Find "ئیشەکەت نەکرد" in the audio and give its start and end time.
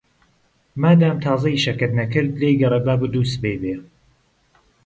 1.53-2.31